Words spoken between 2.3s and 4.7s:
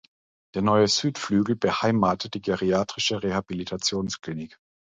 die geriatrische Rehabilitationsklinik.